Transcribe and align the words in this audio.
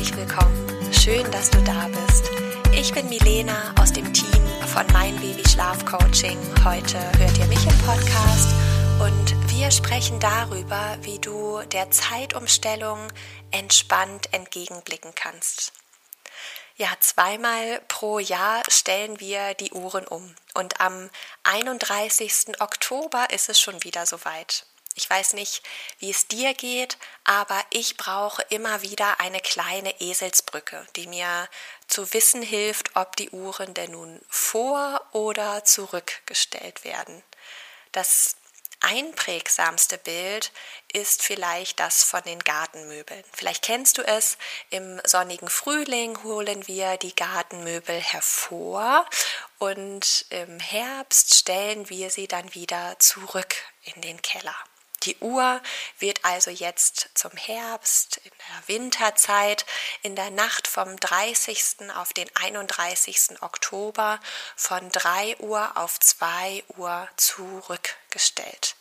Herzlich 0.00 0.16
willkommen. 0.16 0.92
Schön, 0.94 1.30
dass 1.30 1.50
du 1.50 1.62
da 1.62 1.86
bist. 1.88 2.30
Ich 2.72 2.94
bin 2.94 3.10
Milena 3.10 3.74
aus 3.78 3.92
dem 3.92 4.10
Team 4.14 4.42
von 4.72 4.86
Mein 4.94 5.14
Baby 5.16 5.46
Schlaf 5.46 5.84
Coaching. 5.84 6.38
Heute 6.64 6.98
hört 7.18 7.38
ihr 7.38 7.44
mich 7.46 7.66
im 7.66 7.78
Podcast 7.80 8.48
und 9.02 9.50
wir 9.50 9.70
sprechen 9.70 10.18
darüber, 10.18 10.96
wie 11.02 11.18
du 11.18 11.60
der 11.72 11.90
Zeitumstellung 11.90 12.98
entspannt 13.50 14.32
entgegenblicken 14.32 15.12
kannst. 15.14 15.74
Ja, 16.76 16.88
zweimal 17.00 17.82
pro 17.88 18.20
Jahr 18.20 18.62
stellen 18.68 19.20
wir 19.20 19.52
die 19.52 19.72
Uhren 19.72 20.06
um. 20.06 20.34
Und 20.54 20.80
am 20.80 21.10
31. 21.42 22.58
Oktober 22.60 23.28
ist 23.34 23.50
es 23.50 23.60
schon 23.60 23.84
wieder 23.84 24.06
soweit. 24.06 24.64
Ich 25.00 25.08
weiß 25.08 25.32
nicht, 25.32 25.62
wie 25.98 26.10
es 26.10 26.28
dir 26.28 26.52
geht, 26.52 26.98
aber 27.24 27.58
ich 27.70 27.96
brauche 27.96 28.42
immer 28.50 28.82
wieder 28.82 29.18
eine 29.18 29.40
kleine 29.40 29.98
Eselsbrücke, 29.98 30.86
die 30.94 31.06
mir 31.06 31.48
zu 31.86 32.12
wissen 32.12 32.42
hilft, 32.42 32.96
ob 32.96 33.16
die 33.16 33.30
Uhren 33.30 33.72
denn 33.72 33.92
nun 33.92 34.20
vor 34.28 35.00
oder 35.12 35.64
zurückgestellt 35.64 36.84
werden. 36.84 37.22
Das 37.92 38.36
einprägsamste 38.80 39.96
Bild 39.96 40.52
ist 40.92 41.22
vielleicht 41.22 41.80
das 41.80 42.02
von 42.02 42.22
den 42.22 42.40
Gartenmöbeln. 42.40 43.24
Vielleicht 43.32 43.64
kennst 43.64 43.96
du 43.96 44.02
es, 44.02 44.36
im 44.68 45.00
sonnigen 45.04 45.48
Frühling 45.48 46.22
holen 46.24 46.66
wir 46.68 46.98
die 46.98 47.16
Gartenmöbel 47.16 47.98
hervor 47.98 49.06
und 49.58 50.26
im 50.28 50.60
Herbst 50.60 51.34
stellen 51.34 51.88
wir 51.88 52.10
sie 52.10 52.28
dann 52.28 52.54
wieder 52.54 52.98
zurück 52.98 53.54
in 53.94 54.02
den 54.02 54.20
Keller. 54.20 54.56
Die 55.04 55.16
Uhr 55.18 55.62
wird 55.98 56.24
also 56.26 56.50
jetzt 56.50 57.08
zum 57.14 57.30
Herbst, 57.32 58.18
in 58.18 58.30
der 58.30 58.68
Winterzeit, 58.68 59.64
in 60.02 60.14
der 60.14 60.30
Nacht 60.30 60.66
vom 60.66 60.98
30. 60.98 61.90
auf 61.96 62.12
den 62.12 62.28
31. 62.36 63.40
Oktober 63.40 64.20
von 64.56 64.90
3 64.90 65.38
Uhr 65.38 65.76
auf 65.76 65.98
2 65.98 66.64
Uhr 66.76 67.08
zurückgestellt. 67.16 68.76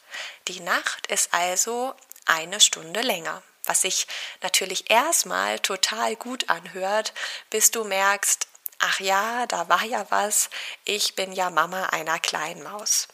Die 0.50 0.60
Nacht 0.60 1.08
ist 1.08 1.34
also 1.34 1.96
eine 2.26 2.60
Stunde 2.60 3.02
länger, 3.02 3.42
was 3.64 3.82
sich 3.84 4.06
natürlich 4.42 4.90
erstmal 4.92 5.60
total 5.60 6.18
gut 6.18 6.50
anhört, 6.50 7.14
bis 7.50 7.72
du 7.72 7.86
merkst, 7.86 8.48
ach 8.80 9.00
ja, 9.00 9.46
da 9.48 9.70
war 9.70 9.84
ja 9.84 10.06
was, 10.10 10.50
ich 10.84 11.16
bin 11.16 11.32
ja 11.32 11.50
Mama 11.50 11.86
einer 11.88 12.20
kleinen 12.20 12.64
Maus. 12.64 13.08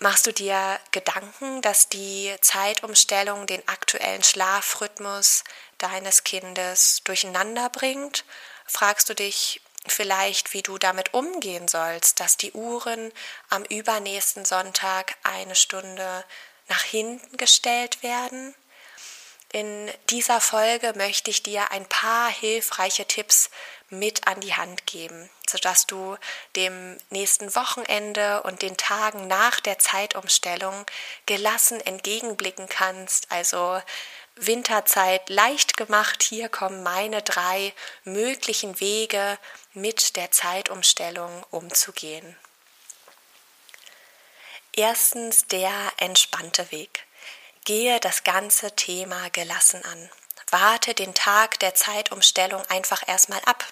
Machst 0.00 0.28
du 0.28 0.32
dir 0.32 0.78
Gedanken, 0.92 1.60
dass 1.60 1.88
die 1.88 2.32
Zeitumstellung 2.40 3.48
den 3.48 3.66
aktuellen 3.66 4.22
Schlafrhythmus 4.22 5.42
deines 5.78 6.22
Kindes 6.22 7.02
durcheinander 7.02 7.68
bringt? 7.68 8.24
Fragst 8.64 9.08
du 9.08 9.14
dich 9.14 9.60
vielleicht, 9.88 10.52
wie 10.52 10.62
du 10.62 10.78
damit 10.78 11.14
umgehen 11.14 11.66
sollst, 11.66 12.20
dass 12.20 12.36
die 12.36 12.52
Uhren 12.52 13.12
am 13.48 13.64
übernächsten 13.64 14.44
Sonntag 14.44 15.16
eine 15.24 15.56
Stunde 15.56 16.24
nach 16.68 16.82
hinten 16.82 17.36
gestellt 17.36 18.00
werden? 18.04 18.54
In 19.50 19.90
dieser 20.10 20.40
Folge 20.40 20.92
möchte 20.94 21.30
ich 21.30 21.42
dir 21.42 21.72
ein 21.72 21.88
paar 21.88 22.30
hilfreiche 22.30 23.06
Tipps 23.06 23.50
mit 23.88 24.28
an 24.28 24.40
die 24.40 24.54
Hand 24.54 24.86
geben, 24.86 25.28
sodass 25.48 25.86
du 25.86 26.16
dem 26.56 26.98
nächsten 27.10 27.54
Wochenende 27.54 28.42
und 28.42 28.62
den 28.62 28.76
Tagen 28.76 29.26
nach 29.26 29.60
der 29.60 29.78
Zeitumstellung 29.78 30.86
gelassen 31.26 31.80
entgegenblicken 31.80 32.68
kannst. 32.68 33.30
Also 33.30 33.80
Winterzeit 34.36 35.28
leicht 35.28 35.76
gemacht. 35.76 36.22
Hier 36.22 36.48
kommen 36.48 36.82
meine 36.82 37.22
drei 37.22 37.72
möglichen 38.04 38.80
Wege, 38.80 39.38
mit 39.74 40.16
der 40.16 40.30
Zeitumstellung 40.30 41.44
umzugehen. 41.50 42.36
Erstens 44.72 45.46
der 45.46 45.72
entspannte 45.96 46.70
Weg. 46.70 47.04
Gehe 47.64 48.00
das 48.00 48.24
ganze 48.24 48.74
Thema 48.76 49.28
gelassen 49.30 49.84
an. 49.84 50.10
Warte 50.50 50.94
den 50.94 51.14
Tag 51.14 51.58
der 51.58 51.74
Zeitumstellung 51.74 52.64
einfach 52.66 53.06
erstmal 53.06 53.40
ab. 53.44 53.64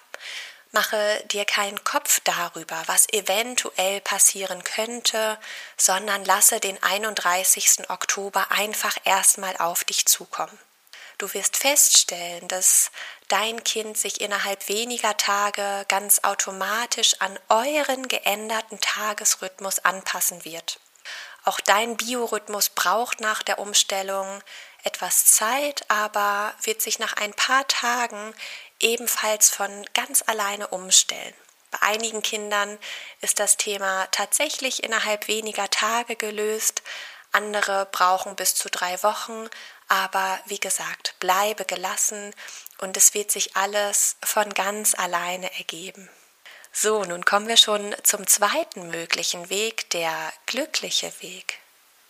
Mache 0.77 1.23
dir 1.31 1.43
keinen 1.43 1.83
Kopf 1.83 2.19
darüber, 2.23 2.79
was 2.85 3.11
eventuell 3.11 3.99
passieren 3.99 4.63
könnte, 4.63 5.39
sondern 5.75 6.23
lasse 6.23 6.59
den 6.59 6.77
31. 6.83 7.89
Oktober 7.89 8.51
einfach 8.51 8.95
erstmal 9.03 9.57
auf 9.57 9.83
dich 9.85 10.05
zukommen. 10.05 10.55
Du 11.17 11.33
wirst 11.33 11.57
feststellen, 11.57 12.47
dass 12.47 12.91
dein 13.27 13.63
Kind 13.63 13.97
sich 13.97 14.21
innerhalb 14.21 14.69
weniger 14.69 15.17
Tage 15.17 15.83
ganz 15.87 16.19
automatisch 16.23 17.15
an 17.21 17.39
euren 17.49 18.07
geänderten 18.07 18.79
Tagesrhythmus 18.79 19.79
anpassen 19.79 20.45
wird. 20.45 20.79
Auch 21.43 21.59
dein 21.59 21.97
Biorhythmus 21.97 22.69
braucht 22.69 23.19
nach 23.19 23.41
der 23.41 23.57
Umstellung 23.57 24.43
etwas 24.83 25.25
Zeit, 25.25 25.89
aber 25.89 26.53
wird 26.61 26.83
sich 26.83 26.99
nach 26.99 27.13
ein 27.13 27.33
paar 27.33 27.67
Tagen 27.67 28.35
ebenfalls 28.79 29.49
von 29.49 29.85
ganz 29.93 30.23
alleine 30.27 30.67
umstellen. 30.67 31.33
Bei 31.71 31.81
einigen 31.81 32.21
Kindern 32.21 32.77
ist 33.21 33.39
das 33.39 33.57
Thema 33.57 34.07
tatsächlich 34.11 34.83
innerhalb 34.83 35.27
weniger 35.27 35.69
Tage 35.69 36.15
gelöst, 36.15 36.81
andere 37.31 37.87
brauchen 37.91 38.35
bis 38.35 38.55
zu 38.55 38.69
drei 38.69 39.01
Wochen, 39.03 39.49
aber 39.89 40.39
wie 40.45 40.59
gesagt, 40.59 41.15
bleibe 41.19 41.65
gelassen 41.65 42.33
und 42.79 42.97
es 42.97 43.13
wird 43.13 43.31
sich 43.31 43.55
alles 43.55 44.15
von 44.23 44.53
ganz 44.53 44.95
alleine 44.95 45.53
ergeben. 45.57 46.09
So, 46.71 47.03
nun 47.03 47.25
kommen 47.25 47.47
wir 47.47 47.57
schon 47.57 47.95
zum 48.03 48.27
zweiten 48.27 48.89
möglichen 48.89 49.49
Weg, 49.49 49.89
der 49.89 50.33
glückliche 50.45 51.11
Weg. 51.21 51.59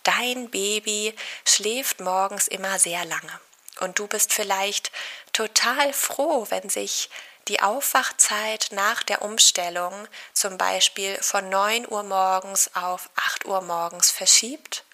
Dein 0.02 0.50
Baby 0.50 1.14
schläft 1.44 2.00
morgens 2.00 2.48
immer 2.48 2.78
sehr 2.78 3.04
lange 3.04 3.40
und 3.80 3.98
du 3.98 4.06
bist 4.06 4.32
vielleicht 4.32 4.92
total 5.32 5.92
froh, 5.92 6.46
wenn 6.50 6.68
sich 6.68 7.10
die 7.48 7.60
Aufwachzeit 7.62 8.68
nach 8.72 9.02
der 9.02 9.22
Umstellung 9.22 9.92
zum 10.32 10.58
Beispiel 10.58 11.16
von 11.22 11.48
9 11.48 11.90
Uhr 11.90 12.02
morgens 12.02 12.74
auf 12.74 13.08
8 13.16 13.46
Uhr 13.46 13.62
morgens 13.62 14.10
verschiebt. 14.10 14.84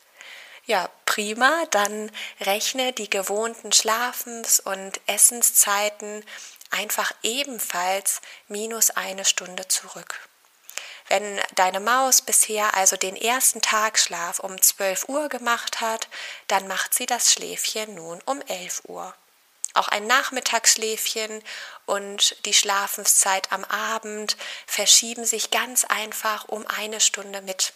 Ja, 0.66 0.88
prima, 1.04 1.64
dann 1.72 2.10
rechne 2.40 2.92
die 2.92 3.10
gewohnten 3.10 3.72
Schlafens- 3.72 4.60
und 4.60 5.00
Essenszeiten 5.06 6.24
einfach 6.70 7.12
ebenfalls 7.22 8.22
minus 8.48 8.90
eine 8.90 9.24
Stunde 9.24 9.68
zurück. 9.68 10.20
Wenn 11.08 11.40
deine 11.54 11.80
Maus 11.80 12.22
bisher 12.22 12.74
also 12.74 12.96
den 12.96 13.16
ersten 13.16 13.60
Tagschlaf 13.60 14.38
um 14.38 14.60
12 14.60 15.08
Uhr 15.08 15.28
gemacht 15.28 15.80
hat, 15.80 16.08
dann 16.48 16.66
macht 16.66 16.94
sie 16.94 17.06
das 17.06 17.32
Schläfchen 17.32 17.94
nun 17.94 18.20
um 18.24 18.40
11 18.42 18.82
Uhr. 18.84 19.14
Auch 19.74 19.88
ein 19.88 20.06
Nachmittagsschläfchen 20.06 21.42
und 21.84 22.36
die 22.46 22.54
Schlafenszeit 22.54 23.50
am 23.52 23.64
Abend 23.64 24.36
verschieben 24.66 25.24
sich 25.24 25.50
ganz 25.50 25.84
einfach 25.84 26.48
um 26.48 26.66
eine 26.66 27.00
Stunde 27.00 27.42
mit. 27.42 27.72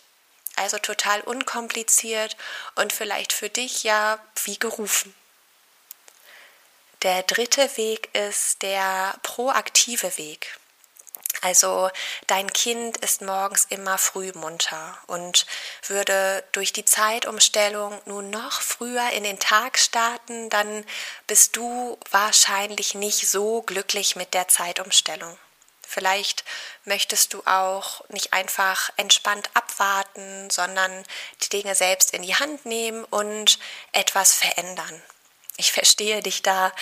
Also 0.57 0.79
total 0.79 1.21
unkompliziert 1.21 2.37
und 2.77 2.93
vielleicht 2.93 3.33
für 3.33 3.49
dich 3.49 3.83
ja 3.83 4.19
wie 4.45 4.59
gerufen. 4.59 5.15
Der 7.03 7.23
dritte 7.25 7.77
Weg 7.77 8.13
ist 8.15 8.63
der 8.63 9.15
proaktive 9.23 10.17
Weg. 10.19 10.59
Also 11.41 11.91
dein 12.27 12.53
Kind 12.53 12.97
ist 12.99 13.23
morgens 13.23 13.65
immer 13.69 13.97
früh 13.97 14.33
munter 14.35 14.99
und 15.07 15.47
würde 15.87 16.45
durch 16.53 16.73
die 16.73 16.85
Zeitumstellung 16.85 18.01
nun 18.07 18.31
noch 18.31 18.61
früher 18.61 19.11
in 19.11 19.23
den 19.23 19.39
Tag 19.39 19.79
starten, 19.79 20.51
dann 20.51 20.85
bist 21.27 21.57
du 21.57 21.99
wahrscheinlich 22.11 22.95
nicht 22.95 23.29
so 23.29 23.63
glücklich 23.63 24.17
mit 24.17 24.35
der 24.35 24.49
Zeitumstellung. 24.49 25.39
Vielleicht 25.87 26.45
möchtest 26.85 27.33
du 27.33 27.43
auch 27.47 28.07
nicht 28.11 28.35
einfach 28.35 28.91
entspannt 28.97 29.49
abwarten, 29.55 30.51
sondern 30.51 31.05
die 31.43 31.49
Dinge 31.49 31.75
selbst 31.75 32.13
in 32.13 32.23
die 32.23 32.35
Hand 32.35 32.67
nehmen 32.67 33.05
und 33.05 33.59
etwas 33.93 34.35
verändern. 34.35 35.03
Ich 35.57 35.73
verstehe 35.73 36.23
dich 36.23 36.43
da 36.43 36.73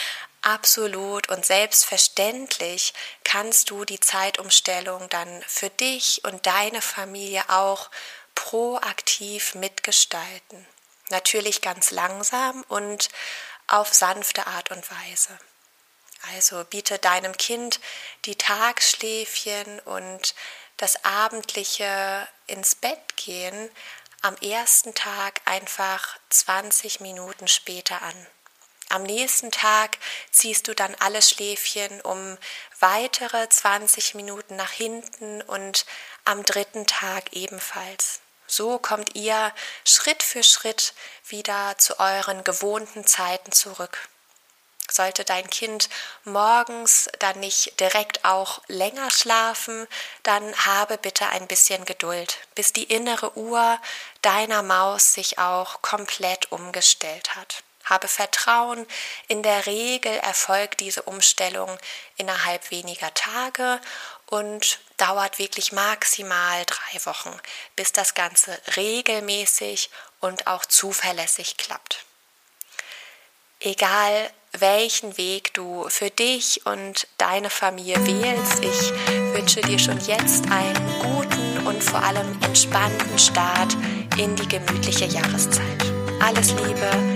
absolut 0.47 1.29
und 1.29 1.45
selbstverständlich 1.45 2.95
kannst 3.25 3.71
du 3.71 3.85
die 3.85 3.99
Zeitumstellung 3.99 5.09
dann 5.09 5.43
für 5.47 5.71
dich 5.71 6.23
und 6.25 6.47
deine 6.47 6.81
Familie 6.81 7.43
auch 7.49 7.91
proaktiv 8.37 9.57
mitgestalten. 9.57 10.67
Natürlich 11.09 11.63
ganz 11.63 11.91
langsam 11.91 12.65
und 12.69 13.09
auf 13.67 13.93
sanfte 13.93 14.47
Art 14.47 14.71
und 14.71 14.89
Weise. 14.91 15.37
Also 16.35 16.65
biete 16.65 16.99
deinem 16.99 17.37
Kind 17.37 17.81
die 18.25 18.37
Tagsschläfchen 18.37 19.81
und 19.81 20.35
das 20.77 21.05
abendliche 21.05 22.27
ins 22.47 22.77
Bett 22.77 23.17
gehen 23.17 23.71
am 24.23 24.37
ersten 24.37 24.95
Tag 24.95 25.41
einfach 25.45 26.19
20 26.31 27.01
Minuten 27.01 27.49
später 27.49 28.03
an. 28.03 28.27
Am 28.89 29.03
nächsten 29.03 29.51
Tag 29.51 29.99
ziehst 30.31 30.69
du 30.69 30.75
dann 30.75 30.95
alle 31.01 31.21
Schläfchen 31.21 32.01
um 32.03 32.39
weitere 32.79 33.49
20 33.49 34.15
Minuten 34.15 34.57
nach 34.57 34.71
hinten 34.71 35.43
und 35.43 35.87
am 36.25 36.45
dritten 36.45 36.87
Tag 36.87 37.33
ebenfalls. 37.33 38.21
So 38.47 38.79
kommt 38.79 39.17
ihr 39.17 39.53
Schritt 39.85 40.23
für 40.23 40.45
Schritt 40.45 40.95
wieder 41.27 41.77
zu 41.79 41.99
euren 41.99 42.45
gewohnten 42.45 43.05
Zeiten 43.07 43.51
zurück. 43.51 44.09
Sollte 44.89 45.25
dein 45.25 45.51
Kind 45.51 45.89
morgens 46.23 47.11
dann 47.19 47.41
nicht 47.41 47.81
direkt 47.81 48.25
auch 48.25 48.63
länger 48.69 49.11
schlafen, 49.11 49.89
dann 50.23 50.55
habe 50.65 50.97
bitte 50.97 51.27
ein 51.27 51.49
bisschen 51.49 51.85
Geduld, 51.85 52.39
bis 52.55 52.73
die 52.73 52.85
innere 52.85 53.37
Uhr 53.37 53.81
deiner 54.23 54.63
Maus 54.63 55.13
sich 55.13 55.41
auch 55.41 55.83
komplett 55.83 56.53
umgestellt 56.53 57.35
hat. 57.35 57.65
Habe 57.87 58.09
Vertrauen, 58.09 58.87
in 59.29 59.43
der 59.43 59.67
Regel 59.67 60.13
erfolgt 60.19 60.81
diese 60.81 61.03
Umstellung 61.03 61.79
innerhalb 62.17 62.71
weniger 62.71 63.13
Tage 63.15 63.81
und 64.27 64.79
dauert 64.97 65.39
wirklich 65.39 65.73
maximal 65.73 66.65
drei 66.67 67.07
Wochen, 67.07 67.35
bis 67.77 67.93
das 67.93 68.15
Ganze 68.15 68.59
regelmäßig 68.77 69.91
und 70.21 70.47
auch 70.47 70.65
zuverlässig 70.65 71.57
klappt. 71.57 72.05
Egal 73.61 74.31
welchen 74.53 75.17
Weg 75.17 75.55
du 75.55 75.89
für 75.89 76.11
dich 76.11 76.67
und 76.67 77.07
deine 77.19 77.51
Familie 77.51 78.05
wählst, 78.07 78.65
ich 78.65 78.93
wünsche 79.35 79.61
dir 79.61 79.79
schon 79.79 79.99
jetzt 80.07 80.45
einen 80.51 81.01
guten 81.01 81.67
und 81.67 81.83
vor 81.83 82.03
allem 82.03 82.41
entspannten 82.43 83.19
Start 83.19 83.75
in 84.19 84.35
die 84.37 84.49
gemütliche 84.49 85.07
Jahreszeit. 85.07 85.93
Alles 86.21 86.53
Liebe, 86.53 87.16